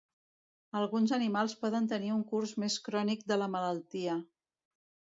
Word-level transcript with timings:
Alguns 0.79 1.13
animals 1.17 1.53
poden 1.65 1.91
tenir 1.93 2.11
un 2.15 2.25
curs 2.33 2.57
més 2.65 2.81
crònic 2.91 3.25
de 3.33 3.41
la 3.45 3.53
malaltia. 3.59 4.21